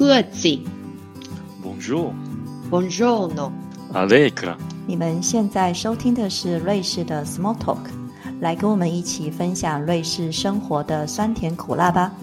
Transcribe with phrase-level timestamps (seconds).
[0.00, 0.58] 各自。
[1.62, 2.14] Bonjour。
[2.70, 3.52] Buongiorno。
[3.92, 4.56] Allegra。
[4.86, 7.82] 你们现在收听的是瑞士的 Small Talk，
[8.40, 12.14] 来跟我们一起分享瑞士生活的酸甜苦辣吧。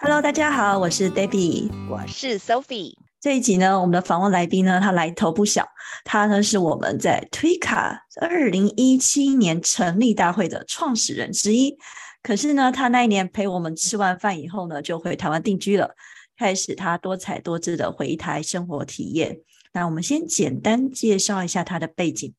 [0.00, 2.96] Hello，大家好，我是 Debbie，我是 Sophie。
[3.20, 5.64] 这一集呢，我们的访问来宾呢，他来头不小，
[6.02, 11.78] 他呢是我们在推卡二零一七年成立大会的创始人之一。
[12.22, 15.94] 可是呢，他那一年陪我们吃完饭以后呢，就回台湾定居了，
[16.36, 19.40] 开始他多彩多姿的回台生活体验。
[19.72, 22.32] 那我们先简单介绍一下他的背景。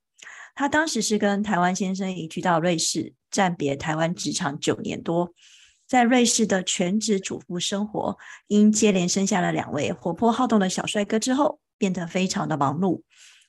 [0.56, 5.34] 他当时是跟台湾先生移居到瑞士，暂别台湾职场九年多。
[5.86, 13.02] 在瑞士的全职主妇生活，因接连生下了两位活泼好动的小帅哥之后，变得非常的忙碌。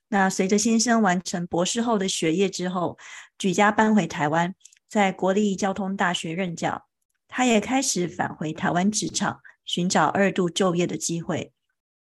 [0.09, 2.98] 那随着先生完成博士后的学业之后，
[3.38, 4.55] 举家搬回台湾，
[4.94, 6.86] 在国立交通大学任教。
[7.26, 11.52] 他也开始返回台湾职场，寻找二度就业的机会。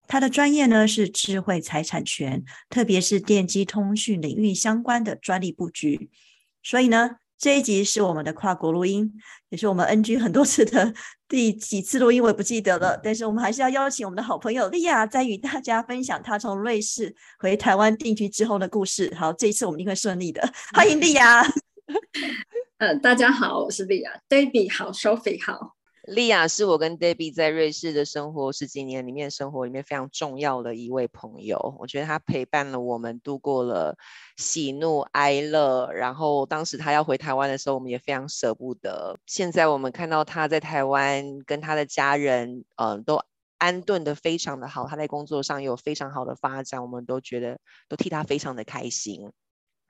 [0.10, 6.10] 他的专业呢是智慧财产权，特别是电机通讯领域相关的专利布局。
[6.62, 7.12] 所以呢。
[7.44, 9.12] 这一集是我们的跨国录音，
[9.50, 10.94] 也是我们 NG 很多次的
[11.28, 12.96] 第几次录音，我也不记得了。
[13.04, 19.12] 但是我们还是要邀请我们的好朋友莉亚，再与大家分享她从瑞士回台湾定居之后的故事。
[19.16, 20.48] 好，这一次我们一定会顺利的。
[20.72, 21.44] 欢迎莉亚。
[22.82, 25.76] 呃，大家好，我是莉亚，Debbie 好，Sophie 好。
[26.08, 31.76] 莉亚是我跟 Debbie 在瑞士的生活十几年里面，生活里面非常重要的一位朋友。
[31.78, 33.96] 我觉得她陪伴了我们度过了
[34.36, 35.92] 喜怒哀乐。
[35.94, 39.16] 然后当时他要回台湾的时候，我们也非常舍不得。
[39.28, 43.22] 现在我们看到他在台湾跟他的家人，嗯，都
[43.60, 44.88] 安顿的非常的好。
[44.88, 49.32] 他在工作上有非常好的发展，我们都觉得都替他非常的开心。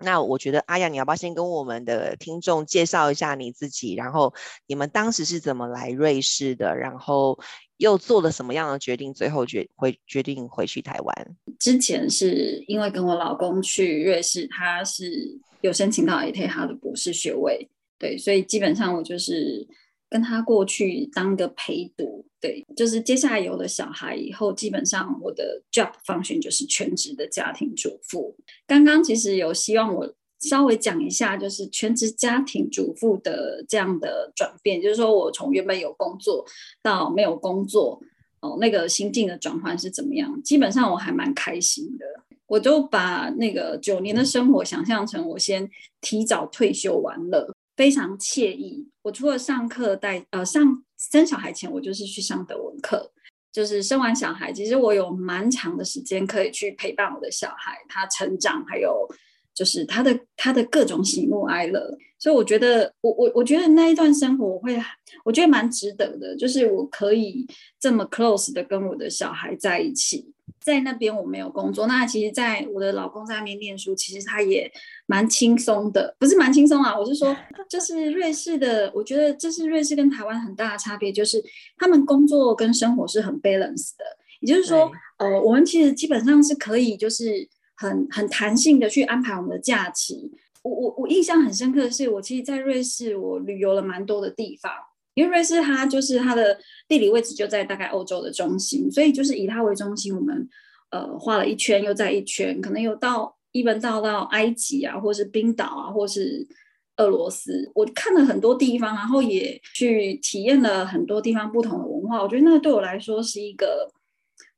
[0.03, 3.95] 那我觉得阿雅，你要不要先跟我们的听众介绍一下你自己？
[3.95, 4.33] 然后
[4.67, 6.75] 你们当时是怎么来瑞士的？
[6.75, 7.39] 然后
[7.77, 9.13] 又做了什么样的决定？
[9.13, 11.37] 最后决回决定回去台湾？
[11.59, 19.67] 之前是因为跟我老公去瑞士，他是有申请到 AT 他的博士学位，对，所以基本上我就是。
[20.11, 28.35] 跟他过去当个陪读，对，就是接下来有了小孩以后，基本上我的 job function 就是全职的家庭主妇。
[28.67, 36.45] 刚刚其实有希望我稍微讲一下，就是全职家庭主妇的这样的转变，就是说我从原本有工作
[36.83, 38.01] 到没有工作，
[38.41, 40.43] 哦，那个心境的转换是怎么样？
[40.43, 42.05] 基本上我还蛮开心的，
[42.47, 45.69] 我就把那个九年的生活想象成我先
[46.01, 47.55] 提早退休完了。
[47.81, 48.87] 非常惬意。
[49.01, 53.11] 我除了上课带呃上生小孩前，我就是去上德文课。
[53.51, 59.07] 就是生完小孩，其实我有蛮长的时间可以去陪伴我的小孩，他成长，还有
[59.53, 61.97] 就是他的他的各种喜怒哀乐。
[62.19, 64.79] 所以我觉得，我我我觉得那一段生活，我会
[65.25, 66.35] 我觉得蛮值得的。
[66.35, 67.47] 就是我可以
[67.79, 70.33] 这么 close 的跟我的小孩在一起。
[70.59, 74.71] 在那边我没有工作，那其实在我的老公在那边念书，其实他也
[75.07, 77.35] 蛮轻松的，不是蛮轻松啊，我是说，
[77.67, 81.43] 就是瑞士的，我觉得这是瑞士跟台湾很大的差别，就是
[81.77, 84.05] 他们工作跟生活是很 balance 的，
[84.41, 87.47] 也就是说，呃，我们其实基本上是可以就是
[87.81, 90.31] 很很弹性的去安排我们的假期。
[90.63, 94.71] 我我我印象很深刻的是，我其实，在瑞士我旅游了蛮多的地方。
[95.13, 100.47] 因为瑞士它就是它的地理位置就在大概欧洲的中心，所以就是以它为中心，我们
[100.91, 106.47] 呃画了一圈又在一圈，可能有到一般到到埃及啊，或是冰岛啊，或是
[106.95, 107.69] 俄罗斯。
[107.75, 112.23] 我看了很多地方，然后也去体验了很多地方不同的文化。
[112.23, 113.91] 我觉得那个对我来说是一个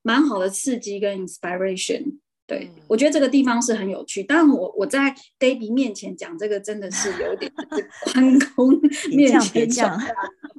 [0.03, 2.19] 蛮好的刺激跟 inspiration。
[2.45, 7.51] 对，我觉得这个地方是很有趣，但我我在 David 面前讲这个真的是有点
[8.13, 8.79] 关公
[9.11, 9.97] 面前讲，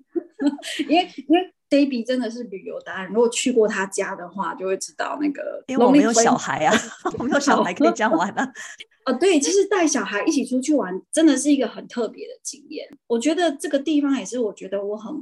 [0.88, 5.62] 因为因为 David 真的是旅游达人，如果去过他家的话，就会知道那个。
[5.66, 6.74] 因为我没有小孩啊，
[7.18, 8.52] 我没有小孩可以这样玩啊。
[9.04, 12.88] 哦，对，其实带小孩一起出去玩，真的是一个很特别的经验。
[13.06, 15.14] 我觉得这个地方也是，我觉得我很。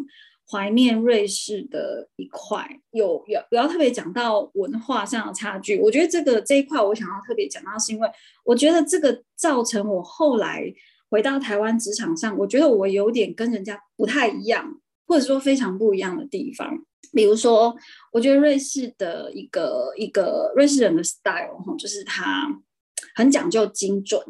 [0.52, 5.80] 怀念瑞士的一块，有有不要特别讲到文化上的差距。
[5.80, 8.06] 我觉得这个这一块，我想要特别讲到，是因为
[8.44, 10.62] 我觉得这个造成我后来
[11.08, 16.84] 回到台湾职场上，我觉得我有点跟人家不太一样，或者说非常不一样的地方。
[17.14, 17.74] 比如说，
[18.12, 22.62] 我觉得瑞士的一个一个瑞士人的 style 哈，就是他
[23.14, 24.22] 很讲究精准，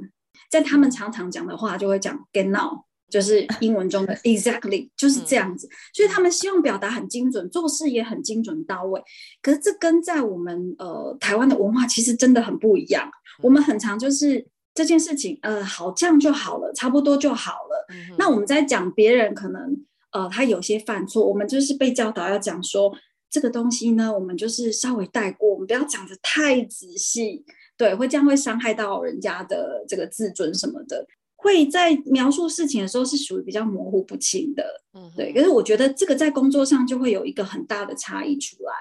[0.49, 2.85] 在他们常常讲的话就会讲 genau。
[3.13, 9.01] 就是 英文中的 exactly 就是这样子，所以他们希望表达很精准，做事也很精准到位。
[9.43, 13.09] 可是这跟在我们呃台湾的文化其实真的很不一样。
[13.43, 17.87] 我们很常就是这件事情，呃，好这样就好了，差不多就好了。
[18.19, 22.95] 那我们在讲别人可能呃，他有些犯错，我们就是被教导要讲说
[23.31, 27.45] 这个东西呢，我们就是稍微带过，我们不要讲的太仔细，
[27.77, 31.07] 对，会这样会伤害到人家的这个自尊什么的，
[31.43, 35.33] 会在描述事情的时候是属于比较模糊不清的，嗯哼，对。
[35.33, 38.73] 可是我觉得这个在工作上就会有一个很大的差异出来，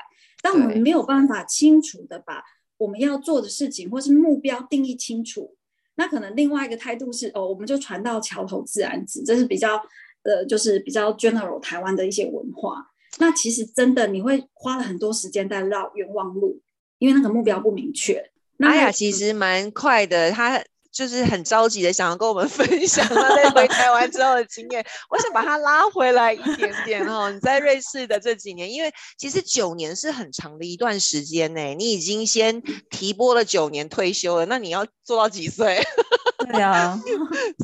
[0.41, 2.43] 当我们没有办法清楚的把
[2.77, 5.55] 我们要做的事情或是目标定义清楚，
[5.95, 9.81] 那可能另外一个态度是哦，我们就传到桥头自然直，这是比较
[10.23, 12.87] 呃，就是比较 general 台湾的一些文化。
[13.19, 16.61] 那其实真的你会花了很多时间在绕冤枉路，
[16.99, 18.31] 因为那个目标不明确。
[18.57, 24.85] 那阿雅其实蛮快的，她就是很着急的想要跟我们 分享他在回台湾之后的经验。
[25.09, 27.31] 我想把他拉回来一点点哦。
[27.31, 35.81] 你在瑞士的这几年，因为其实九年是很长的一段时间呢，你已经先提拨了九年退休了，那你要做到几岁？
[36.51, 36.99] 对啊，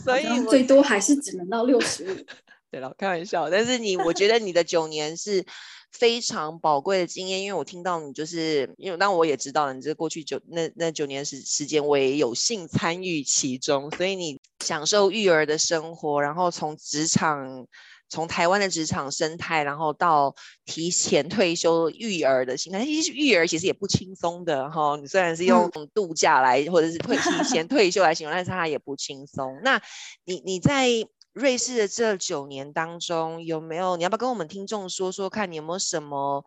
[0.06, 2.16] 所以最多还是只能到六十五。
[2.70, 5.44] 对了，开玩笑，但是你，我觉得你的九年是
[5.92, 17.68] 非常宝贵的经验，因为我听到你就是，因为当我也知道了你这过去九那那九年时时间，我也有幸参与其中，所以你享受育儿的生活，然后从职场。
[18.10, 24.96] 从台湾的职场生态，然后到提前退休育儿的心态，其实育儿其实也不轻松的哈。
[24.96, 29.60] 你虽然是用度假来，或者是退提前退休来形容，但是它也不轻松。
[29.62, 29.82] 那
[30.24, 30.88] 你你在
[31.38, 36.44] 瑞士的这九年当中，有没有你要不要跟我们听众说说看，你有没有什么？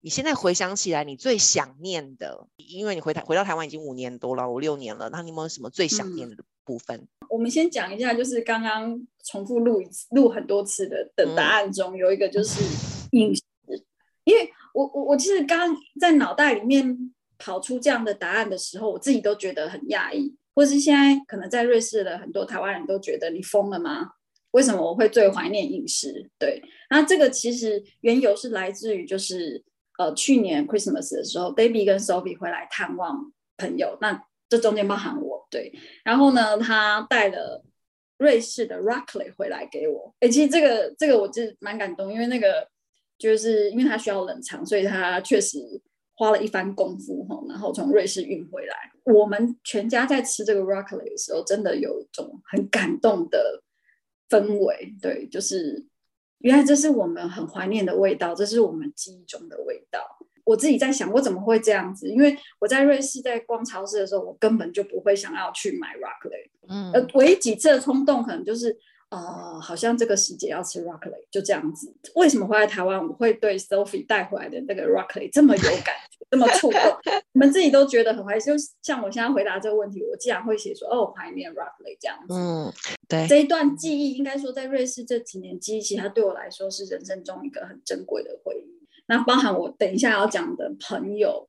[0.00, 7.06] 你现在回想起来，你最想念的，因为你回台回到台湾已经五年多了，五六年了，那你有没有什么最想念的部分？
[7.28, 12.62] 我们先讲一下，就是刚刚重复录一次、录很多次的的答案中，有一个就是
[13.12, 13.42] 饮食，
[14.24, 24.12] 因为我我我其实刚刚在脑袋里面跑出这样的答案的时候，我自己都觉得很讶异，或是现在可能在瑞士的很多台湾人都觉得你疯了吗？
[24.52, 26.30] 为什么我会最怀念饮食？
[26.38, 29.64] 对，那这个其实缘由是来自于就是
[29.98, 35.72] 呃去年 Christmas 的时候，Baby 跟 Sophie 回来探望朋友，那这中间包含我，对，
[36.04, 37.64] 然后呢，他带了
[38.16, 40.14] 瑞士的 Rackley 回来给我。
[40.20, 42.68] 哎，其实这个这个我是蛮感动，因为那个
[43.18, 45.58] 就是因为他需要冷藏，所以他确实
[46.16, 48.74] 花了一番功夫哈，然后从瑞士运回来。
[49.04, 53.62] 我们全家在吃这个 Raclette 的时候，真的有一种很感动的
[54.28, 54.94] 氛围。
[55.02, 55.84] 对，就是
[56.38, 60.00] 原来这是我们很怀念的味道，这是我们记忆中的味道。
[60.44, 62.08] 我自己在想，我怎么会这样子？
[62.08, 66.50] 因为我在瑞士在逛超市的时候，我根本就不会想要去买 Raclette。
[66.68, 68.76] 嗯呃，唯一几次的冲动可能就是，
[69.14, 71.94] 呃，好像这个时节要吃 Raclette，就这样子。
[72.16, 76.80] 为什么会在台湾，我会对 Sophie 带回来的那个 Raclette 这么有感觉，这么触动？
[77.32, 78.40] 你们自己都觉得很怀念。
[78.40, 78.52] 就
[78.82, 82.34] 像我现在回答这个问题，我既然会写说，哦，怀念 Raclette 这样子。
[82.34, 82.72] 嗯，
[83.08, 88.74] 对，这一段记忆，应该说在瑞士这几年记忆，其实它对我来说是人生中一个很珍贵的回忆。
[89.06, 91.48] 那包含我等一下要讲的朋友，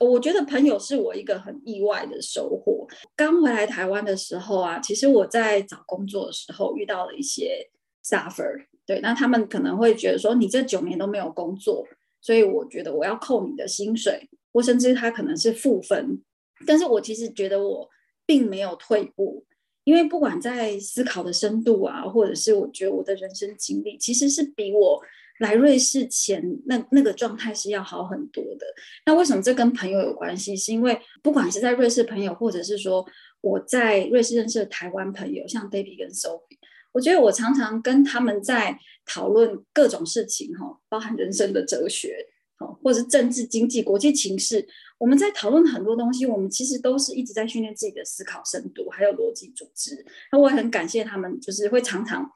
[0.00, 2.86] 我觉得朋友是我一个很意外的收获。
[3.16, 7.68] 刚回来台湾的时候啊，其实我在找工作的时候遇到了一些
[8.04, 11.86] suffer，对，那他们可能会觉得说你这九年都没有工作，
[12.20, 16.22] 所以我觉得我要扣你的薪水，或甚至他可能是负分。
[16.66, 17.88] 但是我其实觉得我
[18.24, 19.44] 并没有退步，
[19.84, 25.00] 因为不管在思考的深度啊，或者是我觉得我的人生经历，其实是比我
[25.38, 28.66] 来瑞士前那那个状态是要好很多的。
[29.06, 30.56] 那为什么这跟朋友有关系？
[30.56, 33.06] 是因为不管是在瑞士朋友，或者是说
[33.40, 36.58] 我在瑞士认识的台湾朋友，像 Debbie 跟 Sophie，
[36.92, 42.26] 我觉得我常常跟他们在讨论各种事情，哈，包含人生的哲学，
[42.58, 44.66] 哦，或者是政治、经济、国际情势。
[44.98, 50.04] 我们在讨论很多东西，我们其实都是一直在训练自己的思考深度，还有逻辑组织。
[50.32, 52.28] 那我也很感谢他们，就是会常常，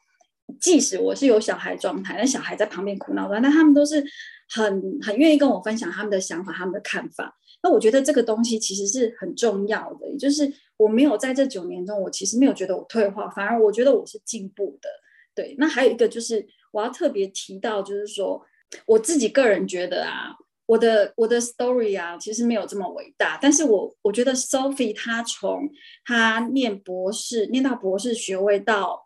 [0.60, 4.04] 即使我是有小孩状态，那小孩在旁边哭闹但他们都是
[4.48, 7.36] 很很愿意跟我分享他们的想法、他们的看法。
[7.62, 14.88] 那我觉得这个东西其实是很重要的，也就是我没有在这九年中，我其实没有觉得我退化，反而我觉得我是进步的。
[15.34, 18.44] 对，那还有一个就是我要特别提到，就是说
[18.86, 20.36] 我自己个人觉得啊。
[20.66, 25.68] 我的我的 story 啊，其实没有这么伟大，但是我我觉得 Sophie 她从
[26.04, 29.02] 她念博士念到博士学位到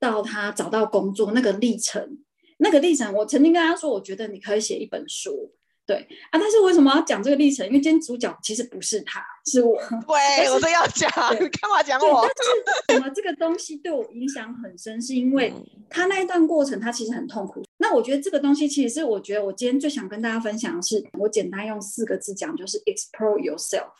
[0.00, 2.18] 到他找到工作那个历程，
[2.56, 5.52] 那个历程，我曾经跟他说，我觉得你可以写一本书，
[5.86, 5.96] 对
[6.30, 7.66] 啊，但是为什么要讲这个历程？
[7.66, 9.76] 因为今天主角其实不是他，是我。
[10.08, 12.26] 对，我都要讲，对干嘛讲，我？
[12.88, 15.52] 但是什么这个东西对我影响很深，是因为
[15.88, 17.62] 他那一段过程，他其实很痛苦。
[17.78, 23.90] 那我觉得这个东西，其实是我觉得我今天最想跟大家分享的是，我简单用四个字讲，就是 explore yourself，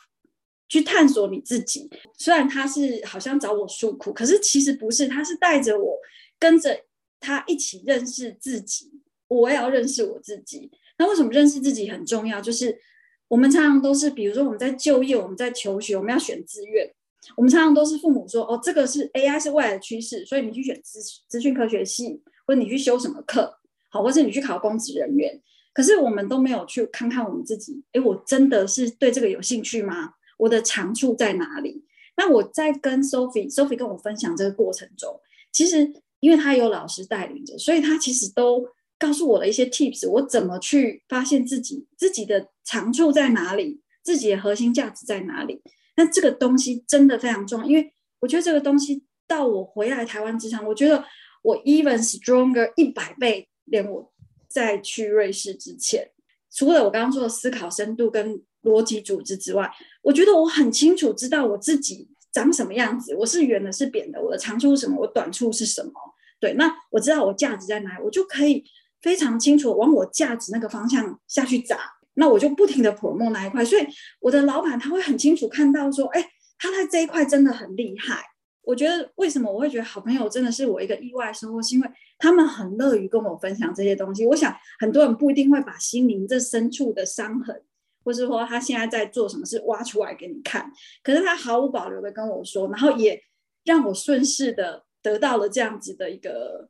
[0.71, 1.89] 去探索你自己。
[2.17, 5.97] 虽然他是好像找我诉苦，可是其实不是，他是带着我
[6.39, 6.85] 跟着
[7.19, 8.89] 他一起认识自己，
[9.27, 10.71] 我也要认识我自己。
[10.97, 12.39] 那为什么认识自己很重要？
[12.39, 12.79] 就是
[13.27, 16.89] 我们常常都是，比如说我们在就业，我们在求学，我们要选志愿，
[17.35, 23.53] 我们常常都是父母说，哦，这个是 AI 是未来的趋势，所以你去选资资讯科学系，或者你去修什么课，
[23.89, 25.41] 好，或者你去考公职人员。
[25.73, 30.13] 可是我们都没有去看看我们自己，哎，我真的是对这个有兴趣吗？
[30.41, 31.85] 我的长处在哪里？
[32.17, 35.19] 那我在跟 Sophie，Sophie 跟我分享这个过程中，
[35.51, 38.67] 其实因为他有老师带领着，所以他其实都。
[39.01, 45.59] 告诉我的一些 tips，我怎么去发现自己自己的长处在哪里，自己的核心价值在哪里？
[45.95, 51.03] 那这个东西真的非常重要，因为我觉得这个东西到我回来台湾之前，我觉得
[51.41, 54.13] 我 even stronger 一百倍，连我
[54.47, 56.11] 在去瑞士之前，
[56.51, 59.69] 除了我刚刚说的思考深度跟逻辑组织之外，
[60.01, 65.91] 我觉得我很清楚知道我自己长什么样子，我是圆的，是扁的，我的长处是什么，我短处是什么？
[66.39, 68.63] 对，那我知道我价值在哪里，我就可以。
[69.01, 71.75] 非常清楚往我价值那个方向下去砸，
[72.13, 73.81] 那我就不停的泼墨那一块，所以
[74.19, 76.23] 我的老板他会很清楚看到说，哎，
[76.59, 78.23] 他在这一块真的很厉害。
[78.61, 81.89] 我觉得为什么我会觉得好朋友真的是我一个意外收获，是因为
[82.19, 84.23] 他们很乐于跟我分享这些东西。
[84.27, 87.59] 我想很多人不一定会把心灵这深处的伤痕，
[88.03, 90.71] 或是说他现在在做什么事挖出来给你看，
[91.03, 93.21] 可是他毫无保留的跟我说，然后也
[93.63, 96.69] 让我顺势的得到了这样子的一个。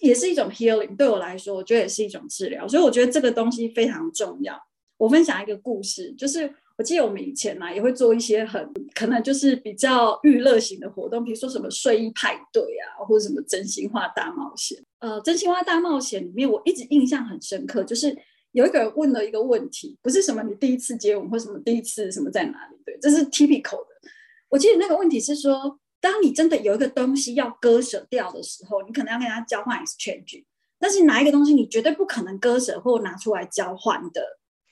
[0.00, 4.54] 也是一种 healing，对我来说，我觉得也是一种治疗，所以我觉得这个东西非常重要。
[4.98, 14.78] 我分享一个故事，就是我记得我们以前呢也会做一些很可能就是比较娱乐型的活动，比如说什么睡衣派对啊，或者什么真心话大冒险。
[14.98, 18.14] 呃，真心话大冒险里面，我一直印象很深刻，就是
[18.52, 24.10] 有一个人问了一个问题，不是什么你第一次接吻或什么第一次什么在哪里，对，这是 typical 的。
[24.48, 25.78] 我记得那个问题是说。
[26.00, 30.44] 当你真的有一个东西要割舍掉的时候，你可能要跟他交换 exchange，
[30.78, 34.22] 但是哪一个东西你绝对不可能割舍或拿出来交换的？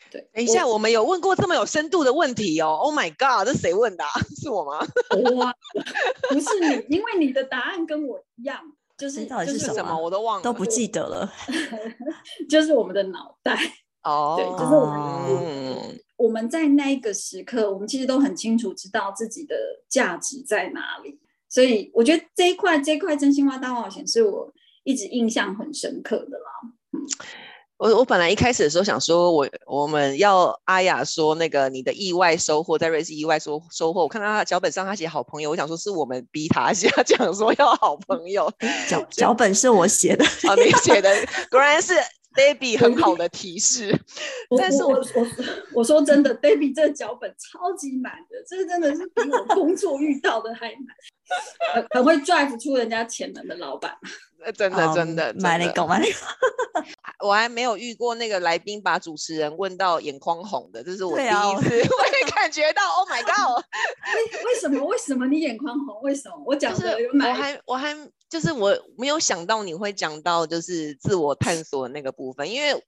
[0.08, 2.78] 对，等一下，我们有问过这么有深度的问题哦。
[2.80, 4.04] Oh my god，这谁问的？
[4.40, 4.78] 是我吗？
[5.34, 5.52] 哇，
[6.30, 8.60] 不是你，因为你的答案跟我一样，
[8.96, 11.32] 就是到底是什么我都忘了，都不记得了
[12.48, 13.58] 就是我们的脑袋
[14.02, 16.00] 哦， 对，就是我们。
[16.16, 19.54] 我们在那一个时刻，我们其实都很清楚知道自己的
[19.86, 24.50] 价值在哪里，所以我觉得这一块这一块真心话大冒险是我
[24.84, 26.50] 一直印象很深刻的啦。
[26.92, 27.04] 嗯，
[27.78, 38.50] 我我本来一开始的时候想说，我我们要阿雅说那个你的意外收获，在瑞士意外收收获，我看到他脚本上他写好朋友，我想说是我们逼他写， 讲说要好朋友，
[38.88, 41.10] 脚脚本是我写的，啊，你写的
[41.50, 41.94] 果然是。
[42.36, 43.98] Debbie 很好的提示，
[44.58, 45.26] 但是我我
[45.76, 53.96] 我说真的，Debbie 这个脚本超级满的，这个真的是比我工作遇到的还满，很会 drive 出人家潜能的老板。
[54.54, 56.16] 真的真的，买那个买那个，
[57.26, 61.30] 我还没有遇过那个来宾把主持人问到眼眶红的，这是我第一次，
[61.98, 63.64] 我也感觉到，Oh my God！
[64.14, 66.00] 为为什么为什么你眼眶红？
[66.02, 67.96] 为什么我讲的有我还我还
[68.28, 72.84] 就是我没有想到你会讲到就是自我探索的那个部分，因为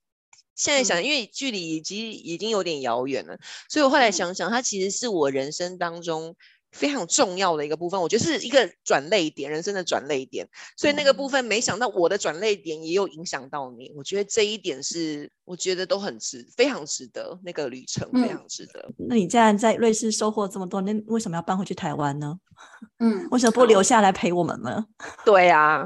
[0.54, 3.38] 现在想，因为距离已经已经有点遥远了，
[3.68, 6.36] 所以我后来想想，它其实是我人生当中。
[6.78, 10.48] 非常重要的一个部分，我觉得是一个转泪点，人生的转泪点。
[10.76, 13.92] 所以那个部分，没想到我的转泪点也有影响到你。
[13.96, 17.38] 我觉得这一点是，我觉得都很值，非常值得。
[17.42, 18.88] 那个旅程非常值得。
[18.96, 22.38] 那你既然在瑞士收获这么多，那为什么要搬回去台湾呢？
[23.00, 24.86] 嗯，为什么不留下来陪我们呢？
[25.26, 25.84] 对啊，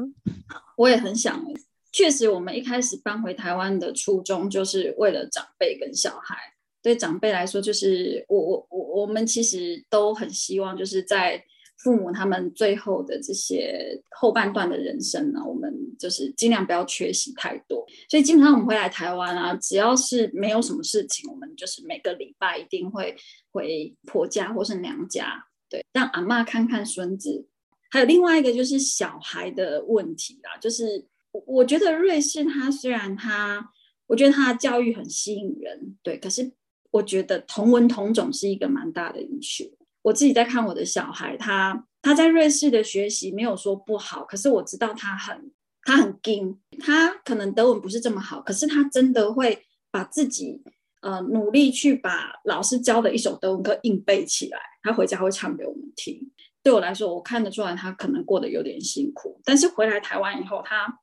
[0.76, 1.42] 我也很想。
[1.90, 6.51] 确实，我们一开始搬回台湾的初衷，就是为了长辈跟小孩。
[6.82, 11.42] 对长辈来说，就是我我我我们其实都很希望，就是在
[11.78, 17.84] 父母他们最后的这些后半段的人生呢，我们就是尽量不要缺席太多。
[18.08, 23.16] 所以基本上我们回来台湾啊，只要是没有什么事情，我们就是每个礼拜一定会
[23.50, 27.48] 回婆家或是娘家，对，让阿妈看看孙子。
[27.90, 31.06] 还有另外一个就是小孩的问题啊，就是
[31.46, 33.70] 我觉得瑞士它虽然它，
[34.06, 36.52] 我觉得它的教育很吸引人，对，可是。
[36.92, 39.64] 我觉得同文同种是一个蛮大的因素。
[40.02, 45.52] 我自己在看我的小孩，他他在瑞士的学习没有说不好，可是我知道他很
[45.84, 50.62] 他很精，他可能德文不是这么好，可是他真的会把自己
[51.00, 56.30] 呃努力去把老师教的一首德文歌硬背起来，他回家会唱给我们听。
[56.64, 60.98] 对我来说，我看得出来他可能过得有点辛苦，但是回来台湾以后，他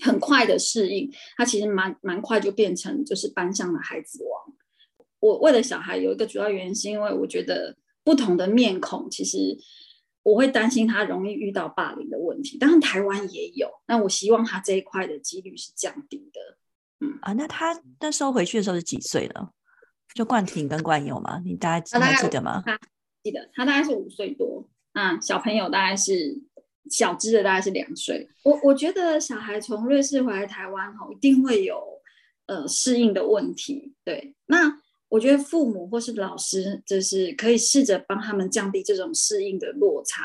[0.00, 4.51] 很快的适应，他其实蛮蛮快就变成就是班上的孩子王。
[5.22, 9.56] 我为了小孩有一个主要原因，是因为我觉得不同的面孔其实
[10.24, 12.58] 我会担心他容易遇到霸凌的问题。
[12.58, 16.40] 当然台湾也有，那我希望他这一块的几率是降低的。
[17.06, 19.52] 嗯啊，那他那时候回去的时候是几岁了？
[20.12, 22.60] 就冠廷跟冠佑嘛，你大家还记得吗？
[22.66, 22.78] 他
[23.22, 26.42] 记得他大概是五岁多，那小朋友大概是
[26.90, 28.28] 小只的大概是两岁。
[28.42, 31.80] 我我觉得小孩从瑞士回来台湾后，一定会有
[32.46, 33.94] 呃适应的问题。
[34.04, 34.81] 对，那
[35.12, 40.24] 我觉得父母或是老师就是可以试着帮他们降低这种适应的落差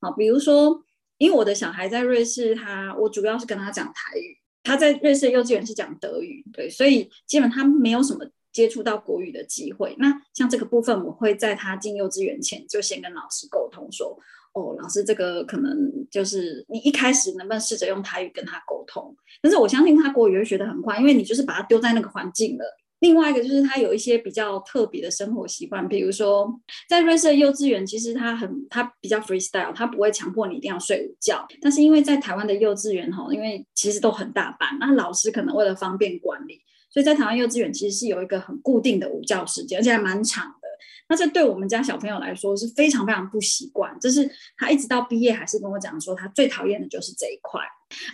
[0.00, 0.82] 啊，比如说，
[1.16, 8.26] 因为我的小孩在瑞士，他我主要是跟他讲台语，他在瑞士幼稚园是讲德语，对，所以基本他没有什么。
[8.52, 14.18] 接触到国语的机会，那像这个部分，我会在他进幼稚园前就先跟老师沟通说，
[14.54, 15.76] 哦，老师这个可能
[16.10, 19.14] 就是你一开始能不能试着用台语跟他沟通？
[19.42, 22.64] 但是我相信他国语会学得很快，因为你就是把他丢在那个环境了。
[23.00, 26.48] 另外一个就是他有一些比较特别的生活习惯，比如说
[26.88, 31.46] 在瑞士的幼稚园，其实他很他比较 freestyle，他不会强迫你一定要睡午觉。
[31.60, 36.60] 但是因为在台湾的幼稚园哈，因为其实都很大班，那老师可能为了方便管理。
[36.88, 40.68] 所以在台湾幼稚园其实是有一个很固定的午觉时间，而且还蛮长的。
[41.08, 43.94] 那这对我们家小朋友来说是非常非常不习惯。
[44.00, 44.26] 就是
[44.56, 47.60] 他一直到毕业还是跟我讲说，他最讨厌的就是这一块。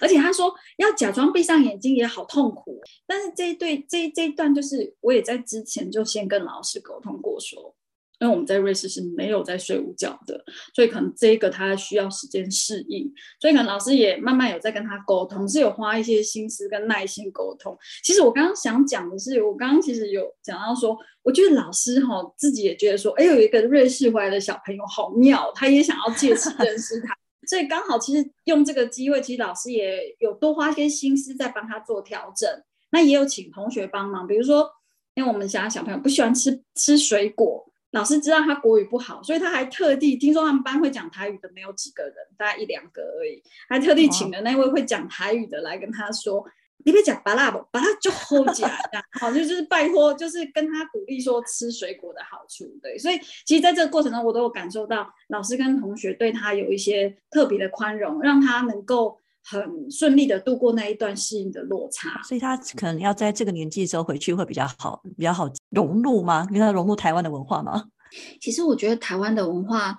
[0.00, 2.81] 而且他说要假装闭上眼睛也好痛苦。
[3.07, 7.75] 但是这一对这这一段就是我也在之前就先跟老师沟通过说。
[8.21, 10.45] 因为我们在瑞士是没有在睡午觉的，
[10.76, 17.76] 所以可能这个他需要时间适应，所以可能老师也慢慢有在跟他沟通，是有花一些心思跟耐心沟通。
[18.05, 32.49] 其实我刚刚想讲的是，我刚刚其实有讲到说，我觉得老师哈自己也觉得说，哎，有一个瑞士回来的小朋友好妙，他也想要借此认识他，所以刚好其实用这个机会，其实老师也有多花些心思在帮他做调整，
[32.90, 34.70] 那也有请同学帮忙，比如说，
[35.14, 37.68] 因为我们家小朋友不喜欢吃吃水果。
[37.90, 46.42] 老师知道他国语不好，所以他还特地听说他们班会讲台语的没有几个人，大概一两个而已，还特地请了那位会讲台语的来跟他说
[46.84, 48.71] ：“你别讲巴拉不，把它就 hold 起来，
[49.21, 59.18] 好，就就是拜托，就是跟他鼓励说吃水果的好处。”对，所以其实在这个过程中，我都有感受到老师跟同学对他有一些特别的宽容，让他能够。
[59.45, 66.47] 很顺利的度过那一段适应的落差，所以他可能要在这个年纪的时候回去会比较好，比较好融入吗？
[66.49, 67.86] 跟他融入台湾的文化吗？
[68.40, 69.99] 其实我觉得台湾的文化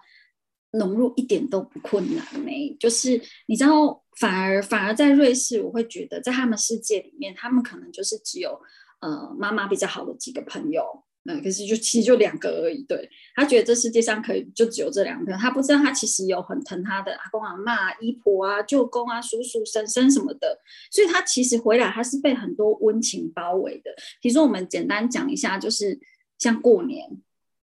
[0.72, 2.78] 融入一点都不困难呢。
[2.80, 8.62] 就是你知道，反而反而在瑞士，我会觉得在他们世界里面，他们可能就是只有
[9.02, 11.04] 呃妈妈比较好的几个朋友。
[11.26, 12.84] 嗯，可是就其实就两个而已。
[12.84, 20.60] 对他觉得这世界上可以就只有这两个，他不知道他其实有很疼他的阿公阿妈、姨婆啊、舅公啊、叔叔婶婶什么的，
[20.92, 23.96] 所以他其实回来他是被很多温情包围的。
[24.22, 25.98] 其实我们简单讲一下，就是
[26.40, 27.10] 像过年，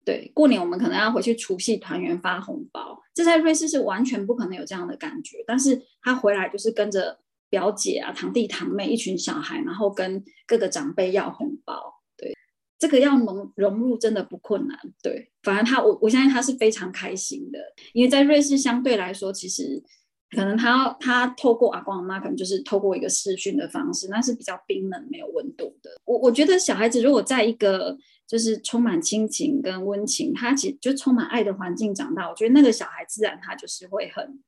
[0.05, 5.43] 对过年我们可能要回去除夕团圆发红包，这在瑞士是完全不可能有这样的感觉。
[5.45, 12.01] 但是他回来就是跟着表姐啊、堂弟堂妹一群小孩，然后跟各个长辈要红包。
[12.17, 12.33] 对
[12.77, 17.59] 这个要融融入真的不困难，对，反而他我我相信他是非常开心的，
[17.93, 19.83] 因为在瑞士相对来说，其实
[20.31, 25.91] 可能他他透过阿公阿妈，可能就是透过一个视讯的方式，那是比较冰冷没有温度的。
[26.05, 27.97] 我我觉得小孩子如果在一个
[28.29, 34.39] 就是充满亲情跟温情，他其实就充满爱的环境长大，我觉得那个小孩自然他就是会很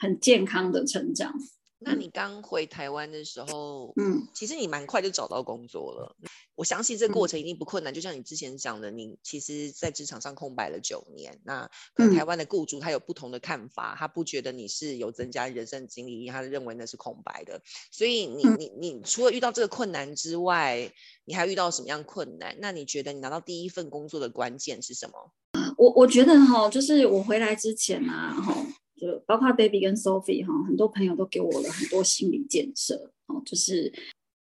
[0.00, 1.32] 很健康的成长。
[1.80, 6.16] 那你刚回台湾的时候，嗯，其实你蛮快就找到工作了。
[6.56, 7.94] 我相信这过程一定不困难。
[7.94, 11.40] 就像你之前讲的，你其实在职场上空白了九年。
[11.44, 17.62] 那可能台湾的雇主他有不同的看法，他不觉得你是有增加人生经历，他认为那是空白的。
[17.92, 20.92] 所以你你你除了遇到这个困难之外，
[21.24, 22.56] 你还遇到什么样困难？
[22.58, 25.32] 那你觉得你拿到第一份工作的关键是什么？
[25.76, 28.66] 我我觉得哈，就是我回来之前啊，哈。
[28.98, 33.92] 就包括 Baby 跟 Sophie 哈，很多朋友都给我了很多心理建设哦，就是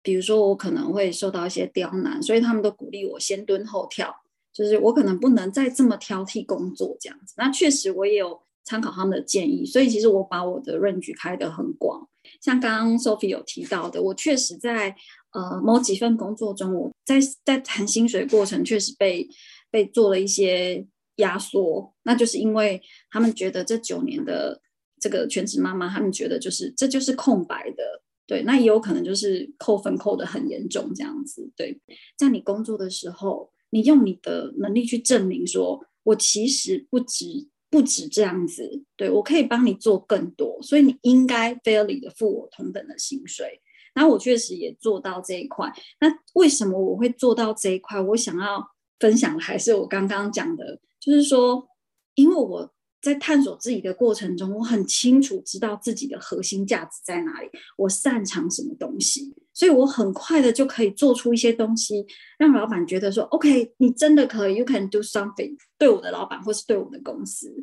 [0.01, 4.15] 比如说我可能会受到一些刁难，所以他们都鼓励我先蹲后跳，
[4.53, 7.33] 就是我可能不能再这么挑剔工作这样子。
[7.37, 12.07] 那确实我也有参考他们的建议，所以其实我把我的 range 开得很广。
[12.41, 14.95] 像刚刚 Sophie 有提到的，我确实在
[15.33, 19.27] 呃某几份工作中，我在在谈薪水过程确实被
[19.69, 20.87] 被做了一些。
[21.17, 24.61] 压缩，那就是因为他们觉得这九年的
[24.99, 31.79] 这个全职妈妈，他们觉得就是这就是空白的，对，那也有可能就是扣分扣的很严重这样子，对，
[32.17, 43.61] 在你工作的时候，你用你的能力去证明说，我其实不止不止这样子，对我可以帮你做更多，所以你应该 fairly 的付我同等的薪水，
[43.93, 48.01] 那我确实也做到这一块，那为什么我会做到这一块？
[48.01, 48.65] 我想要
[48.99, 50.79] 分享的还是我刚刚讲的。
[51.05, 51.67] 就是说，
[52.15, 62.05] 因为我在探索自己的过程中，我很清楚知道自己的核心价值在哪里，我擅长什么东西，所以我很快的就可以做出一些东西，
[62.39, 65.55] 让老板觉得说，OK，你真的可以，You can do something。
[65.77, 67.53] 对我的老板或是对我们的公司，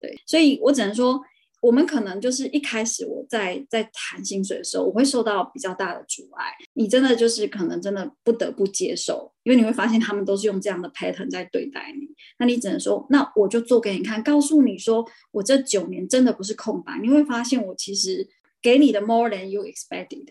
[0.00, 1.20] 对，所以我只能说。
[1.66, 6.54] 我们可能就是一开始我在在谈薪水的时候，我会受到比较大的阻碍。
[6.74, 12.06] 你真的就是可能真的不得不接受，因为你会发现他们都是用这样的 pattern 在对待你。
[12.38, 17.00] 那你只能说，那我就做给你看，告诉你说，我这九年真的不是空白。
[17.02, 18.28] 你会发现，我其实
[18.62, 20.28] 给你的 more than you expected。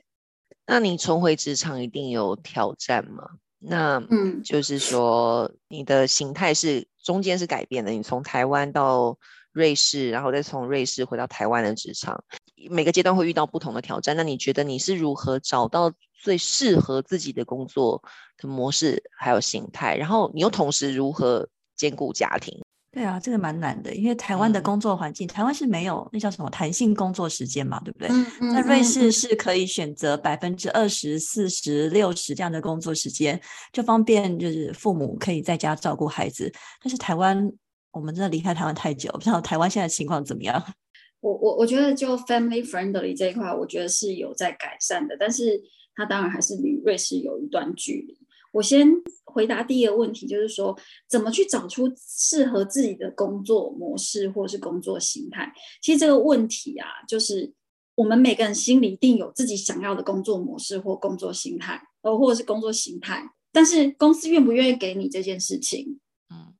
[0.67, 3.31] 那你重回职场一定有挑战吗？
[3.59, 9.17] 那嗯，就是说你的形态是中间是改变的，你从台湾到。
[9.55, 12.21] 瑞士，然后再从瑞士回到台湾的职场，
[12.69, 14.13] 每个阶段会遇到不同的挑战。
[14.17, 15.89] 那你觉得你是如何找到
[16.21, 18.03] 最适合自己的工作
[18.37, 19.95] 的模式还有形态？
[19.95, 22.61] 然后你又同时如何兼顾家庭？
[22.91, 28.09] 对啊，这个蛮难的，因为台湾的工作环境，台湾是没有那叫什么弹性工作时间嘛，对不对？
[28.53, 33.39] 在瑞士是可以选择百分之二十四十六十这样的工作时间，
[33.71, 36.51] 就方便就是父母可以在家照顾孩子。
[36.81, 37.49] 但是台湾。
[37.95, 40.61] 我们真的离开台湾太久，不知道台湾现在情况怎么样。
[41.21, 45.59] 我我我觉得就 family friendly 这一块，我觉得是有在改善的，但是
[45.95, 48.17] 它当然还是离瑞士有一段距离。
[48.51, 48.87] 我先
[49.23, 50.77] 回答第一个问题，就是说
[51.09, 55.51] 怎么去找出适合自己的工作模式或是工作形态。
[55.81, 57.51] 其实这个问题啊，就是
[57.95, 65.99] 我们每个人心里一定有自己想要的工作模式或工作形态，呃，或者是工作形态，但是公司愿不愿意给你这件事情？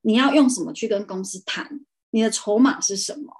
[0.02, 1.82] 你要用什么去跟公司谈？
[2.12, 3.32] 你的筹码是什么？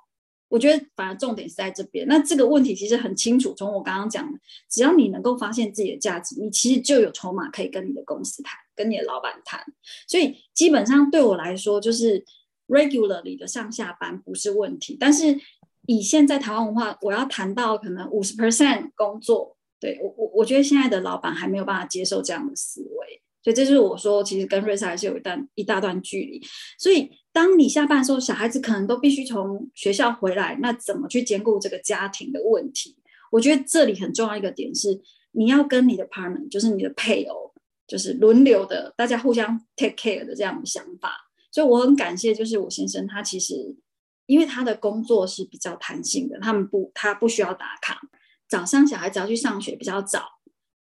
[0.48, 2.08] 我觉得反而重点是在这边。
[2.08, 9.60] 那这个问题其实很清楚，从我刚刚讲的，只要你能够发现自己的价值，你其实就有筹码可以跟你的公司谈，跟你的老板谈。
[10.08, 12.24] 所以基本上对我来说，就是
[12.68, 14.96] regularly 的上下班不是问题。
[15.00, 15.38] 但是
[15.88, 23.22] 以现在台湾文化，我要谈到可能五十 percent 工作，对我我我觉得现在的老板还没有办法接受这样的思维。
[23.46, 26.42] 所以这就是我说，其实跟瑞士还是有一段一大段距离。
[26.80, 32.98] 所以当你下班的时候，小孩子可能都必须从学校回来，那怎么去兼顾这个家庭的问题？
[33.32, 35.00] 我觉得这里很重要一个点是，
[35.34, 37.54] 你要跟你的 partner，就是你的配偶，
[37.86, 41.12] 就是轮流的，大家互相 take care 的这样的想法。
[41.52, 43.76] 所以我很感谢，就是我先生他其实
[44.26, 48.02] 因为他的工作是比较弹性的，他们不他不需要打卡，
[48.50, 50.35] 早上小孩子要去上学比较早。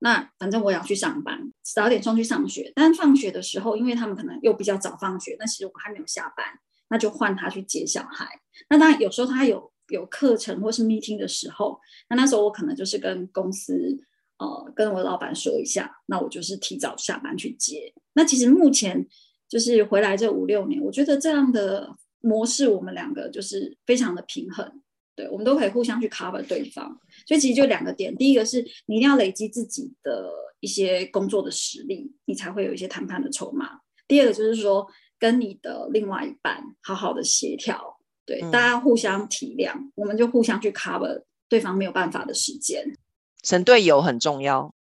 [0.05, 2.71] 那反正我也要去上班，早点送去上学。
[2.75, 6.45] 但放学的时候，因为他们可能又比较早放学，那其实我还没有下班，
[6.91, 8.29] 那就换他去接小孩。
[8.69, 13.99] 那当然有时候他有有课程或是 meeting 的时候，那那时候我可能就是跟公司
[14.37, 17.91] 呃跟我老板说一下，那我就是提早下班去接。
[18.13, 19.07] 那其实目前
[19.49, 24.83] 就是回来这五六年，我觉得这样的模式，我们两个就是非常的平衡。
[25.17, 33.81] 对，我们都可以互相去 cover 对方，所以其实就两个点，第一个是你一定要累积自己的一些工作的实力，你才会有一些谈判的筹码。
[34.07, 34.87] 第二个就是说，
[35.19, 42.97] 跟你的另外一半好好的协调，对，大家互相体谅，我们就互相去 cover 对方没有办法的时间。
[43.43, 44.75] 神队友很重要。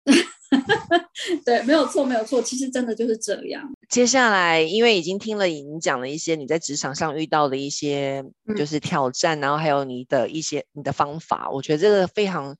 [1.45, 2.41] 对，没有错，没有错。
[2.41, 3.63] 其实真的就是这样。
[3.89, 8.23] 接下来，因为已经听了你讲了一些你在职场上遇到的一些
[8.57, 12.55] 就是挑战，然后还有你的一些你的方法，我觉得这个非常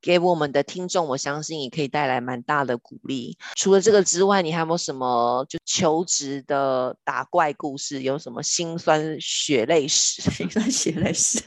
[0.00, 3.36] 给我们的听众，我相信也可以带来蛮大的鼓励。
[3.56, 8.02] 除了这个之外，你还有没有什么就求职的打怪故事？
[8.02, 10.22] 有什么心酸血泪史？
[10.30, 11.40] 心酸血泪史，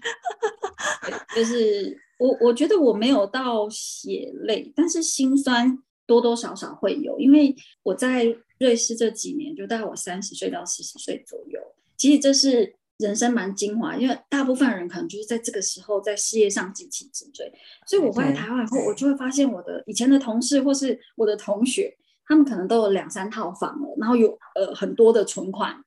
[1.36, 1.98] 就是。
[2.22, 5.76] 我我觉得我没有到血泪，但是心酸
[6.12, 11.58] 多多少少会有，因为我在瑞士这几年，就大概我三十岁到四十岁左右，
[11.95, 17.50] 其实这是人生蛮精华，因为大部分人可能就是在这个时候在事业上极其直追，
[17.88, 21.95] 所以我回来台湾以后，我就会发现我的以前的同事或是我的同学，
[22.26, 25.82] 他们可能都有两三套房了，然后有呃很多的存款，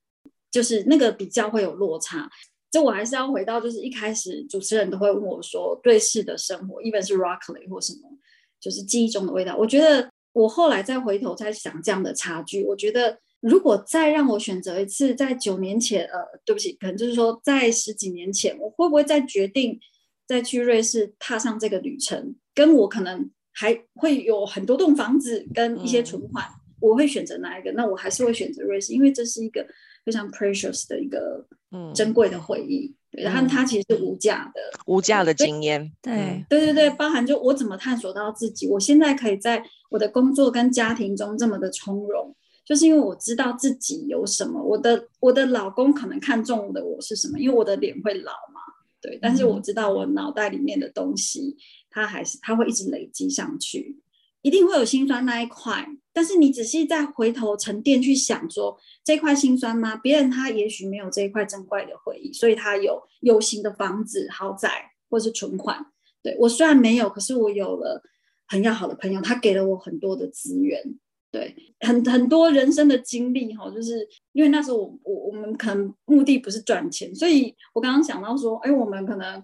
[0.51, 2.31] 就是那个比较会有落差。
[2.71, 8.11] 这我还是要回到，就是一开始主持人都会问我说，瑞士的生活，一般是 Rockley 或什么，
[8.59, 9.57] 就是记忆中的味道。
[9.57, 19.81] 我觉得我后来再回头再想这样的差距，我觉得如果再让我选择一次，在九年前，呃，对不起，可能就是说在十几年前，我会不会再决定
[20.29, 22.35] 再去瑞士踏上这个旅程？
[22.55, 26.45] 跟我可能还会有很多栋房子跟一些存款，
[26.81, 27.73] 我会选择哪一个？
[27.73, 29.67] 那我还是会选择瑞士，因为这是一个。
[30.05, 31.47] 非常 precious 的一个
[31.95, 35.93] 珍贵的回忆，然后它其实是无价的，无价的经验。
[36.03, 48.61] 对，对对对，包含就我怎么探索到自己，我现在可以在我的工作跟家庭中这么的从容，就是因为我知道自己有什么，我的我的老公可能看中的我是什么，因为我的脸会老嘛，
[49.01, 51.57] 对，但是我知道我脑袋里面的东西，
[51.91, 53.99] 它还是它会一直累积上去，
[54.45, 59.97] 一定会有心酸那一块，但是你仔细再回头沉淀去想，说这块心酸吗？
[59.97, 64.69] 别人他也许没有这一块珍贵的回忆，所以他有有形的房子、豪宅
[65.09, 65.87] 或是存款，
[66.23, 68.03] 对我虽然没有，可是我有了
[68.47, 70.99] 很要好的朋友，他给了我很多的资源。
[71.31, 79.43] 对，很很多人生的经历哈，就是因为那时候我我我们可能目的不是赚钱，所以我刚刚想到说，哎，我们可能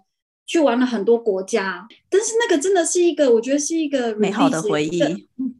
[0.50, 4.98] 去玩了很多国家，但是那个真的是一个，我觉得是一个美好的回忆，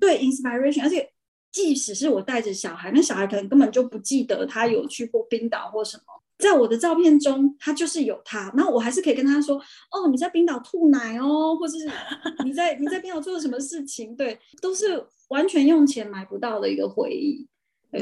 [0.01, 1.09] 对，inspiration，而且
[1.53, 6.03] 即使是我带着小孩，那小孩可能根本就不记得他有去过冰岛或什么。
[6.39, 9.59] 在我的照片中，他就是有他，然后我还是可以跟他说
[9.93, 11.89] ：“哦，你在冰岛吐奶哦，或者是
[12.45, 17.47] 你在你在冰岛做了什么事情？”对，都是完全用钱买不到的一个回忆。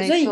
[0.06, 0.26] 所以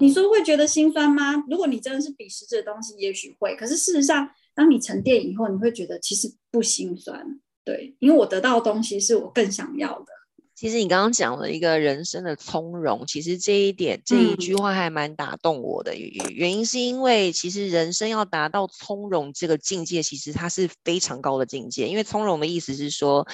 [0.00, 1.44] 你说会觉得心酸吗？
[1.50, 3.54] 如果你真的是比实质的东西，也许会。
[3.54, 7.40] 可是事实上，当你沉淀以后，你会觉得其实不心酸。
[7.64, 10.06] 对，因为我得到的东西是我更想要的。
[10.54, 15.96] 其实你刚刚讲了一个人生的从容，其实这一点这一句话还蛮打动我的。
[15.96, 21.88] 原因是因为其实人生要达到从容这个境界，其实它是非常高的境界。
[21.88, 23.26] 因为从容的意思是说，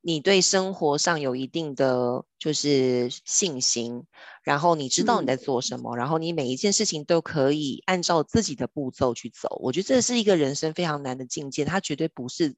[0.00, 4.04] 你对生活上有一定的就是信心，
[4.42, 9.58] 然后你知道你在做什么，然后你每一件事情都可以按照自己的步骤去走。
[9.60, 12.54] 我觉得这是一个人生非常难的境界，它绝对不是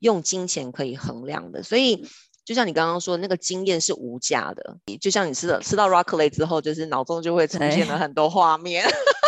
[0.00, 1.62] 用金钱可以衡量的。
[1.62, 2.06] 所以。
[2.44, 4.76] 就像你刚刚说，那个经验是无价的。
[5.00, 8.84] 就像你吃了吃到 Rockley 之后，就是脑中就会出现了很多画面。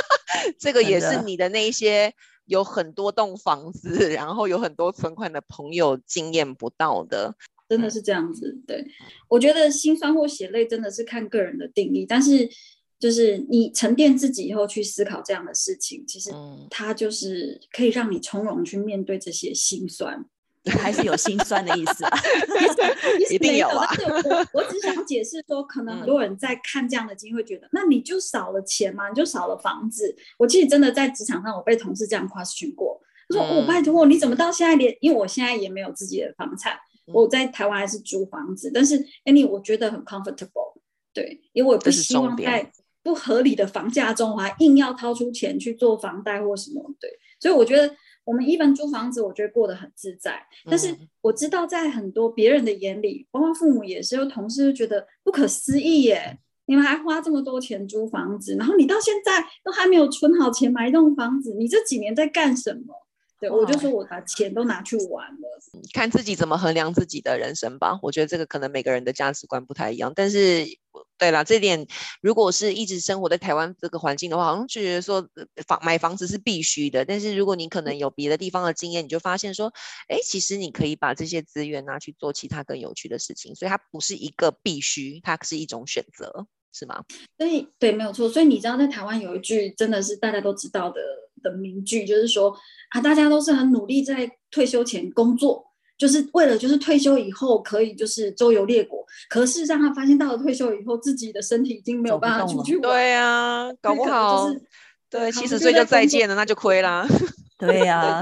[0.58, 2.12] 这个也是你的那一些
[2.46, 7.36] 有很多栋房子，然后有很多存款的朋友经验不到的。
[7.74, 8.56] 真的是这样子。
[8.66, 8.86] 对，
[9.28, 12.48] 我觉得心酸或血泪真的是看个人的定义，但是
[13.00, 16.30] 就是你沉淀自己以后去思考这样的事情，其实
[16.70, 20.24] 它就是可以让你从容去面对这些心酸。
[20.80, 22.18] 还是有心酸的意思啊
[23.30, 23.86] 一定有啊。
[24.24, 30.16] 我我只想解释说，可能很多人在看这样的经历，会觉得那你就少了钱嘛，你就少了房子。
[30.38, 34.96] 我其实真的在职场上，我被同事这样 question 过，他说：“我拜托，你怎么到现在连……
[35.02, 40.74] 因为我现在也没有自己的房产，我在台湾还是租房子，但是 any 我觉得很 comfortable，
[41.12, 47.94] 对，因为我不希望在不合理的房价中，我还硬要掏出钱去做房贷或什么，对，所以我觉得。”
[48.26, 50.42] 我们一般租房子，我觉得过得很自在。
[50.64, 56.38] 但是我知道，在很多别人的眼里，包括父母也是，有同事就觉得不可思议耶！
[56.64, 63.03] 你们还花这么多钱租房子，然后你到现在都还没有存好钱买一栋房子，你这几年在干什么？
[63.48, 65.60] 对我就说我把钱都拿去玩了，
[65.92, 67.98] 看自己怎么衡量自己的人生吧。
[68.02, 70.66] 我觉得这个可能每个人的价值观不太一样，但是。
[71.16, 71.86] 对了，这点
[72.20, 75.26] 如果是一直生活在台湾这个环境的话，好像就觉得说
[75.66, 77.04] 房买房子是必须的。
[77.04, 79.72] 但是如果你可能有别的地方的经验，你就发现说，
[80.08, 83.54] 哎，其实你可以把这些资源拿去做其他更有趣的事情。
[83.54, 87.04] 所以它不是一个必须，它是一种选择，是吗？
[87.38, 88.28] 所以对，没有错。
[88.28, 91.00] 所以你知道，在台湾有一句真的是大家都知道的
[91.44, 92.52] 的名句，就是说
[92.90, 95.64] 啊，大家都是很努力在退休前工作。
[95.96, 102.82] 就是为了就是退休以后可以就是周游列国，可是让他发现到了退休以后，自己的身体已经没有办法出去玩。
[102.82, 104.62] 对啊，搞不好就是
[105.08, 107.06] 对七十岁就再见了，那就亏啦。
[107.56, 108.20] 对呀，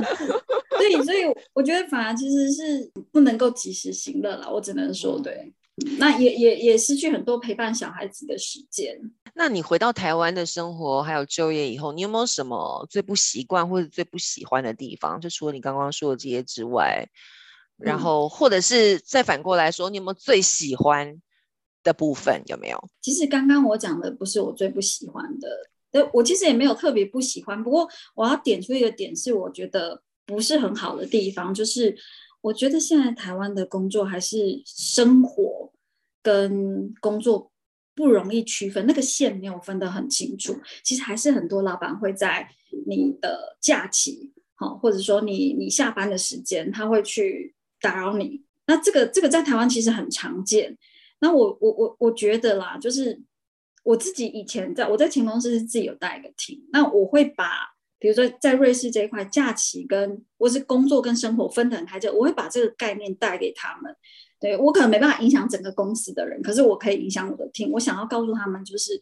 [0.79, 1.21] 对，所以
[1.55, 4.53] 我觉得反而其实是不能够及时行乐了。
[4.53, 5.51] 我只能说，对，
[5.99, 8.99] 那也也也失去很多陪伴小孩子的时间。
[9.35, 15.21] 那你回到台湾的生活还有就业以后，你有没有什么最不习惯或者最不喜欢的地方？
[15.21, 17.09] 就除了你刚刚说的这些之外。
[17.79, 21.21] 然后，或者是再反过来说，你有没有最喜欢
[21.83, 22.41] 的部分？
[22.47, 22.79] 有没有？
[23.01, 25.49] 其实刚刚我讲的不是我最不喜欢的，
[25.91, 27.61] 呃，我其实也没有特别不喜欢。
[27.61, 31.97] 不过我要点出一个点，是我觉得不是很好的地方，就是
[32.41, 35.72] 我觉得现在台湾的工作还是生活
[36.23, 37.51] 跟工作
[37.95, 40.59] 不容易区分，那个线没有分得很清楚。
[40.83, 42.49] 其实还是很多老板会在
[42.87, 47.55] 你的假期，好，或者说你你下班的时间，他会去。
[47.85, 50.79] 打扰你，那这个这个在台湾其实很常见。
[51.19, 53.21] 那我我我我觉得啦，就是
[53.83, 63.97] 我自己以前在我在前公司是自己有带一个 team，那我会把比如说在瑞士这一块假期跟或是工作跟生活分得很开，就我会把这个概念带给他们。
[64.43, 67.71] 对我可能没办法影响整个公司的人，可是我可以影响我的 team。
[67.71, 69.01] 我想要告诉他们，就是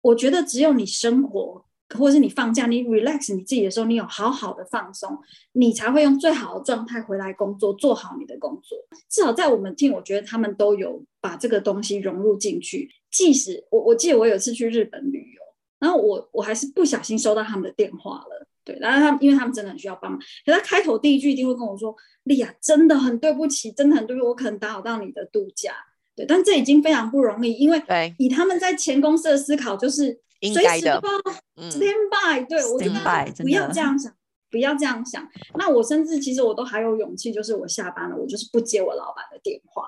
[0.00, 1.64] 我觉得只有你生活
[1.98, 5.18] 或者是你放假，你 relax 你自己的时候，你有好好的放松，
[5.52, 8.78] 你才会用最好的状态回来工作，做好你的工作。
[9.10, 12.88] 至少在我们 team，我觉得他们都有把这个东西融入进去。
[13.10, 15.40] 即使我我记得我有次去日本旅游，
[15.80, 18.37] 然后我我还是不小心收到他们的电话了，
[18.68, 25.72] 对，然后他们因为他们真的很需要帮忙，可他开头第一句一定会跟我说：“丽亚，真的很对不起，真的很对不起，我可能打扰到你的度假。”
[26.14, 31.18] 对，但这已经非常不容易，因为对以他们在前公司的思考就是随时该的都要
[31.56, 34.12] 嗯 stand by，对我就跟他 by，说不要这样想，
[34.50, 35.26] 不要这样想。
[35.54, 39.84] 那我甚至其实我都还有勇气，就是我下班了，我就是不接我老板的电话。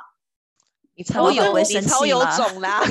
[1.00, 2.82] 你超有 会生超有气吗种啦！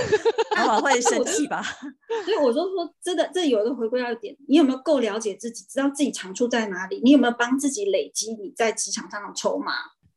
[0.57, 1.61] 老板会生气吧？
[2.25, 6.99] 所以我就说，真的，这有一个回归要点，你有没有够了解自己，知道自己长处在哪里？
[7.03, 9.73] 你有没有帮自己累积你在职场上的筹码？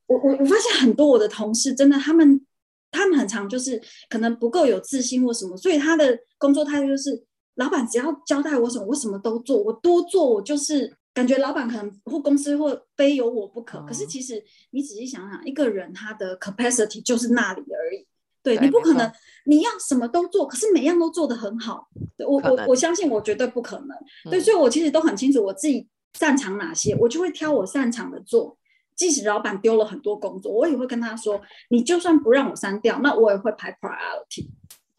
[0.07, 2.47] 我我我发现很多我的同事真的，他们
[2.91, 3.79] 他们很常就是
[4.09, 7.23] 可能不够有自信或什么，所以他的工作态度就是，
[7.57, 13.81] 老板只要交代我什么，我什么都做，我多做，我就是感觉老板可能或公司或非有我不可。
[13.83, 18.07] 可是哦其实你仔细想想，一个人他的 capacity 就是那里而已。
[18.43, 19.13] 对你不可能，
[19.47, 21.89] 你要什么都做，可是每样都做得很好。
[22.17, 23.97] 对我我我相信我绝对不可能。
[24.29, 28.59] 对，嗯所以我其实都很清楚我自己擅长哪些，我就会挑我擅长的做。
[28.97, 34.49] 即使老板丢了很多工作，我也会跟他说，你就算不让我删掉，那我也会排 priority。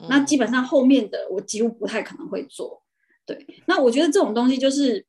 [0.10, 2.82] 那嗯基本上后面的我几乎不太可能会做。
[3.26, 5.06] 对，那我觉得这种东西就是，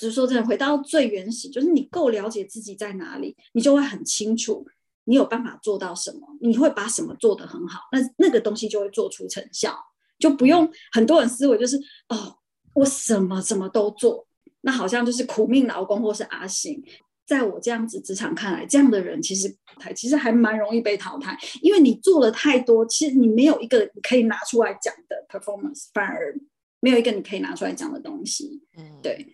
[0.00, 4.66] 只是说真的，回到最原始，就是你够了解自己在哪里，你就会很清楚
[5.04, 9.76] 你有办法做到什么，你会把什么做得很好，那那个东西就会做出成效，
[10.18, 11.76] 就不用很多人思维就是
[12.08, 12.36] 哦，
[12.74, 14.26] 我什么什么都做，
[14.62, 16.82] 那好像就是苦命劳工或是阿信。
[17.26, 26.34] 在我这样子职场看来，这样的人其实还其实还蛮容易被淘汰，因为你做了太多，其实你没有一个你可以拿出来讲的 performance，反而
[26.80, 28.60] 没有一个你可以拿出来讲的东西。
[28.76, 29.24] 嗯对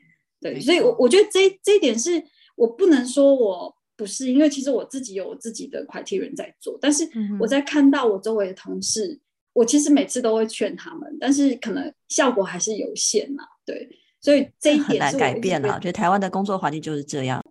[0.53, 2.23] 对，所以我错我觉得这这一点是
[2.55, 7.09] 我不能说我不是，因为其实我自己有我自己的 criteria 在做，但是
[7.41, 9.19] 我在看到我周围的同事，
[9.53, 13.89] 我其实每次都会劝他们，但是可能效果还是有限呐、对，
[14.21, 15.75] 所以这一很难点是我一直觉改变啦。
[15.75, 17.43] 我觉得台湾的工作环境就是这样。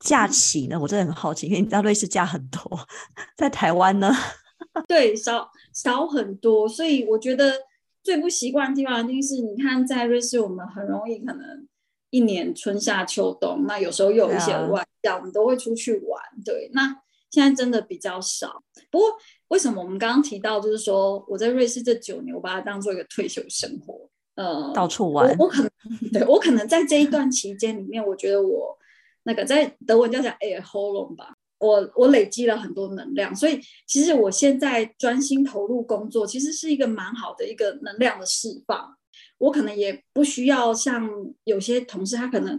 [0.00, 2.60] 假期呢，我真的很好奇，因为你知道瑞士假很多，
[3.36, 4.12] 在台湾呢，
[4.86, 7.54] 对，少少很多，所以我觉得
[8.02, 11.66] 最不习惯的地方一定是，你看在瑞士，我们很容易可能
[12.12, 16.22] 一年春夏秋冬，那有时候又有一些外教，我们都会出去玩。
[16.44, 16.94] 对，那
[17.30, 18.62] 现在真的比较少。
[18.90, 19.08] 不过
[19.48, 25.70] 为什么我们刚刚提到，就是说我在瑞士这九年，我把它当做一个退休生活，呃，到处玩我我可能
[26.12, 28.76] 对我可能在这一段期间里面，我觉得我
[29.22, 38.98] 那个在德文叫讲 air h o l o n 吧，我我累积了很多能量，所以其实我现在专心投入工作，其实是一个蛮好的一个能量的释放。
[39.38, 41.08] 我可能也不需要像
[41.44, 42.58] 有些同事，他可能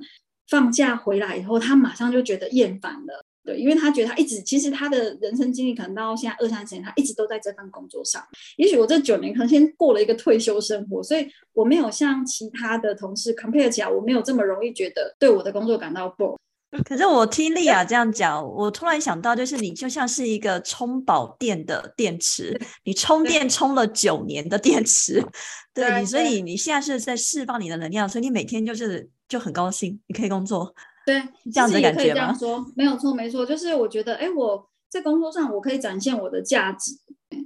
[0.49, 3.23] 放假回来以后，他马上就觉得厌烦了。
[3.45, 8.23] 对，因为他觉得他一直，其实他的人生经历可能到现在二三十年，他一直都在这份工作上。
[8.55, 16.37] 也许我这九年可能先过了一个退休生活，所以我没有像其他的同事 compare 起来，我没有这么容易觉得对我的工作感到 bore。
[16.83, 25.23] 可是我听丽亚这样讲，我突然想到，就是你就像是一个充饱电的电池，你充电充了九年的电池，
[25.73, 30.73] 对对你，所以你现在是在释放你的能量，所以你每天就是就很高兴，你可以工作。
[31.05, 31.21] 对，
[31.53, 32.33] 这样子感觉吗
[32.75, 36.91] 没有错，没错，就是我觉得，哎，我在工作上我可以展现我的价值，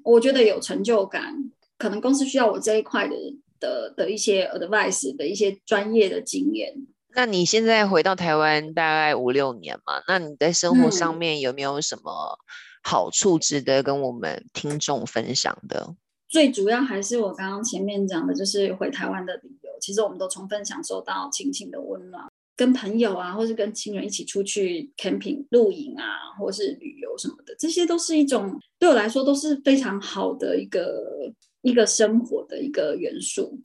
[0.03, 1.33] 我觉得有成就感，
[1.77, 3.15] 可能公司需要我这一块的
[3.59, 6.73] 的的一些 advice 的一些专业的经验。
[7.17, 10.03] 那你现在回到台湾大概五六年嘛？
[10.07, 12.37] 那你在生活上嗯面有没有什么
[12.83, 15.95] 好处值得跟我们听众分享的？
[16.29, 19.71] 最主要还是我刚刚前面讲的，就是回台湾的理由。
[19.81, 22.23] 其实我们都充分享受到亲情的温暖，
[22.55, 31.33] 跟朋友啊，或是跟亲人一起出去 camping 露营啊，或是旅游什么的，这些都是一种对我来说都是非常好的一个
[31.67, 33.59] 一个生活的一个元素。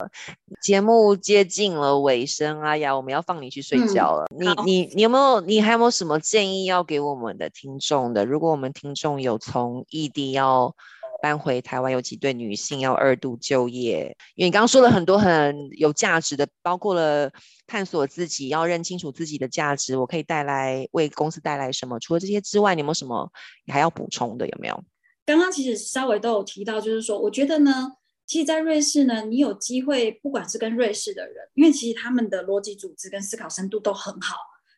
[0.61, 4.25] 节目接近了尾声，阿雅，我们要放你去睡嗯觉了。
[4.37, 8.25] 你你你有没有你还有没有什么建议要给我们的听众的？
[8.25, 10.75] 如果我们听众有从异地要
[11.21, 17.31] 搬回台湾，尤其对女性要二度就业，因为你刚刚说了很多很有价值的，包括了
[17.65, 21.97] 探索自己，要认清楚自己的价值，我可以带来为公司带来什么？
[22.01, 23.31] 除了这些之外，你有没有什么
[23.65, 24.45] 你还要补充的？
[24.45, 24.83] 有没有？
[25.25, 27.89] 刚刚其实稍微都有提到，就是说，我觉得呢，
[28.25, 34.35] 其实，在瑞士呢，你有机会，不管是跟瑞士的人，因为其实他们的逻辑组织跟思考深度都很好，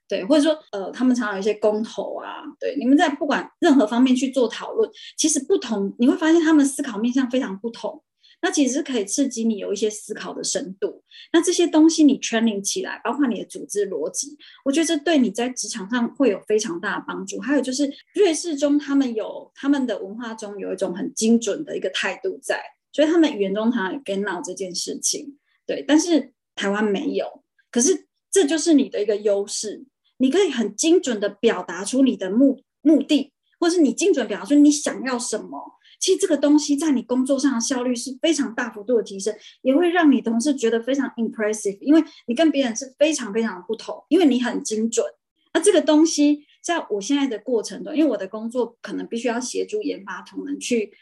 [0.07, 8.03] 对，或者说，呃，他们常常有一些公投啊，对，你们在不管任何方面去做讨论，其实不同，你会发现他们思考面向非常不同。
[8.41, 11.01] 那其实可以刺激你有一些思考的深度。
[11.33, 17.39] 那这些东西你 training 起来，包括你的组织逻辑，我觉得这对你在职场上会有非常大的帮助。
[17.39, 22.61] 还有就是瑞士中他们有他们的文化中有一种很精准的一个态度在，
[22.95, 25.37] 所以他们语言中常常有 get now 这件事情。
[25.65, 27.43] 对，但是台湾没有。
[27.69, 29.83] 可是这就是你的一个优势，
[30.15, 35.73] 你可以很精准的表达出你的目目的，或是你精准表达出你想要什么。
[35.99, 45.05] 其实这个东西在你工作上的效率是非常大幅度的提升，也会让你同事觉得非常 impressive，因为你跟别人是非常非常的不同，因为你很精准。
[45.53, 50.93] 那这个东西在我现在的过程中，因为我的工作可能必须要协助研发同仁去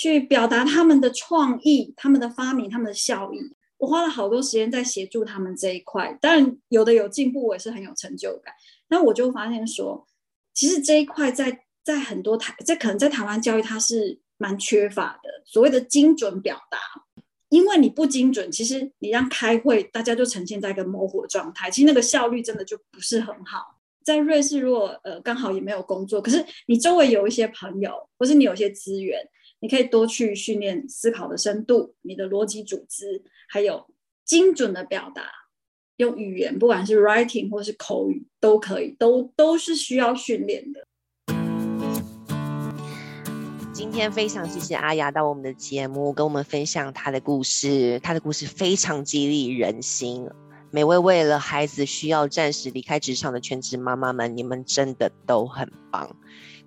[0.00, 3.38] 去表达他们的创意、他们的发明、他们的效益，
[3.76, 6.16] 我花了好多时间在协助他们这一块。
[6.22, 8.54] 当然有的有进步，我也是很有成就感。
[8.88, 10.06] 那我就发现说，
[10.54, 14.20] 其实这一块在在很多台，在可能在台湾教育它是。
[14.42, 16.78] 蛮缺乏的，所谓的精准表达，
[17.50, 23.78] 因为你不精准，其实你让开会，大家就呈现在一个模糊的状态，其实那个效率真的就不是很好。
[24.02, 29.20] 在瑞士，如果呃刚好也没有工作，可是你周围有一些朋友，或是你有一些资源，
[29.62, 33.86] 你可以多去训练思考的深度，你的逻辑组织，还有
[34.24, 35.30] 精准的表达，
[35.96, 40.86] 用语言，不管是 writing 或是口语，都可以，都都是需要训练的。
[43.74, 48.00] 今天非常谢谢阿雅到我们的节目，跟我们分享她的故事。
[48.02, 50.26] 她的故事非常激励人心。
[50.70, 56.16] 每位为了孩子需要暂时离开职场的全职妈妈们，你们真的都很棒，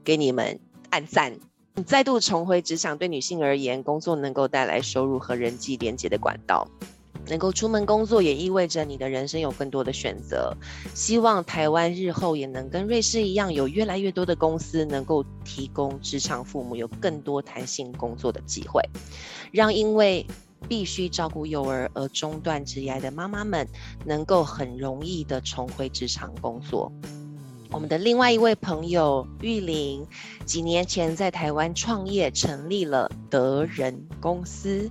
[0.04, 0.60] 给你们
[0.92, 1.40] 按赞。
[1.86, 6.68] 再度重回职场，对女性而言，工作能够带来收入和人际连接的管道。
[7.26, 10.54] 能够出门工作，也意味着你的人生有更多的选择。
[10.94, 18.82] 希望台湾日后也能跟瑞士一样，有越来越多的公司能够提供职场父母有更多弹性工作的机会，
[19.54, 20.28] 让因为
[20.68, 23.66] 必须照顾幼儿而中断职业的妈妈们，
[24.06, 26.92] 能够很容易的重回职场工作。
[27.74, 30.06] 我们的另外一位朋友玉玲，
[30.46, 34.90] 几年前在台湾创业，成立了德人公司。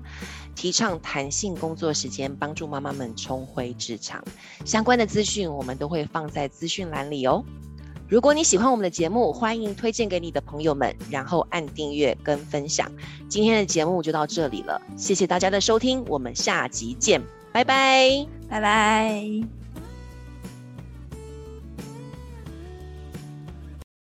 [0.54, 4.22] 提倡弹性工作时间，帮助妈妈们重回职场。
[4.66, 7.42] 相关的资讯我们都会放在资讯栏里哦。
[8.06, 12.90] 如果你喜欢我们的节目，欢迎推荐给你的朋友们，然后按订阅跟分享。
[13.28, 17.22] 今天的节目就到这里了，谢谢大家的收听，我们下集见，
[17.52, 19.61] 拜拜，拜拜。